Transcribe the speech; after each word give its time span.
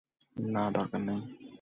না, 0.35 0.63
দরকার 0.71 1.01
নাই। 1.01 1.19